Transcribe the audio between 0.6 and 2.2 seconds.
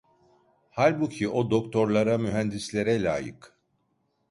Halbuki o doktorlara,